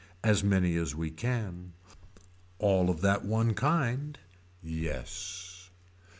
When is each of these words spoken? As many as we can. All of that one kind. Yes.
As 0.23 0.43
many 0.43 0.77
as 0.77 0.95
we 0.95 1.11
can. 1.11 1.73
All 2.57 2.89
of 2.89 3.01
that 3.01 3.23
one 3.23 3.53
kind. 3.53 4.17
Yes. 4.63 5.69